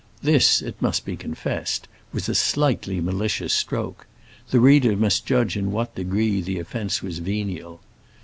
[0.23, 4.07] This, it must be confessed, was a slightly malicious stroke;
[4.49, 7.81] the reader must judge in what degree the offense was venial.